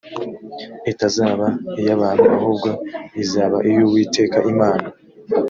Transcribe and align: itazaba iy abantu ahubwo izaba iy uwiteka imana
itazaba 0.91 1.47
iy 1.79 1.89
abantu 1.95 2.25
ahubwo 2.37 2.69
izaba 3.23 3.57
iy 3.69 3.77
uwiteka 3.85 4.37
imana 4.53 4.87